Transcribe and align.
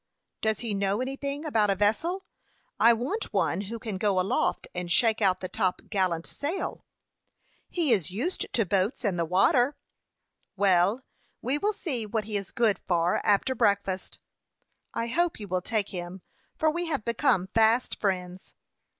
"Does 0.41 0.61
he 0.61 0.73
know 0.73 0.99
anything 0.99 1.45
about 1.45 1.69
a 1.69 1.75
vessel? 1.75 2.23
I 2.79 2.91
want 2.91 3.31
one 3.31 3.61
who 3.61 3.77
can 3.77 3.99
go 3.99 4.19
aloft, 4.19 4.67
and 4.73 4.91
shake 4.91 5.21
out 5.21 5.41
the 5.41 5.47
top 5.47 5.79
gallant 5.91 6.25
sail." 6.25 6.83
"He 7.69 7.91
is 7.91 8.09
used 8.09 8.51
to 8.51 8.65
boats 8.65 9.05
and 9.05 9.19
the 9.19 9.25
water." 9.25 9.77
"Well, 10.55 11.03
we 11.43 11.59
will 11.59 11.71
see 11.73 12.07
what 12.07 12.23
he 12.23 12.35
is 12.35 12.49
good 12.49 12.79
for, 12.79 13.23
after 13.23 13.53
breakfast." 13.53 14.17
"I 14.91 15.05
hope 15.05 15.39
you 15.39 15.47
will 15.47 15.61
take 15.61 15.89
him, 15.89 16.23
for 16.55 16.71
we 16.71 16.87
have 16.87 17.05
become 17.05 17.45
fast 17.45 17.99
friends." 17.99 18.55